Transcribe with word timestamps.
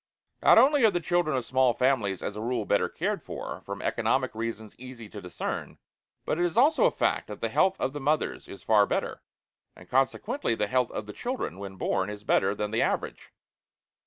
Not 0.41 0.57
only 0.57 0.83
are 0.83 0.89
the 0.89 0.99
children 0.99 1.37
of 1.37 1.45
small 1.45 1.75
families 1.75 2.23
as 2.23 2.35
a 2.35 2.41
rule 2.41 2.65
better 2.65 2.89
cared 2.89 3.21
for, 3.21 3.61
from 3.63 3.83
economic 3.83 4.33
reasons 4.33 4.75
easy 4.79 5.07
to 5.09 5.21
discern, 5.21 5.77
but 6.25 6.39
it 6.39 6.43
is 6.45 6.57
also 6.57 6.85
a 6.85 6.91
fact 6.91 7.27
that 7.27 7.39
the 7.39 7.49
health 7.49 7.79
of 7.79 7.93
the 7.93 7.99
mothers 8.01 8.47
is 8.47 8.63
far 8.63 8.87
better, 8.87 9.21
and 9.75 9.87
consequently 9.91 10.55
the 10.55 10.65
health 10.65 10.89
of 10.89 11.05
the 11.05 11.13
children 11.13 11.59
when 11.59 11.75
born 11.75 12.09
is 12.09 12.23
better 12.23 12.55
than 12.55 12.71
the 12.71 12.81
average. 12.81 13.31